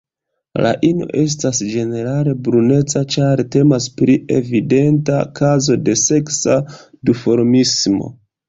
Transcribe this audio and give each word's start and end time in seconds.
La 0.65 0.69
ino 0.87 1.09
estas 1.23 1.59
ĝenerale 1.73 2.33
bruneca, 2.47 3.03
ĉar 3.17 3.43
temas 3.57 3.87
pri 4.01 4.17
evidenta 4.39 5.21
kazo 5.43 5.81
de 5.91 5.99
seksa 6.09 6.61
duformismo. 7.11 8.15